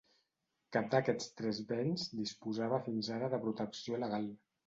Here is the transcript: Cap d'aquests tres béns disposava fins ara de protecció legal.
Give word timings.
Cap 0.75 0.87
d'aquests 0.93 1.27
tres 1.41 1.59
béns 1.73 2.07
disposava 2.21 2.81
fins 2.87 3.13
ara 3.19 3.31
de 3.35 3.43
protecció 3.47 4.03
legal. 4.07 4.29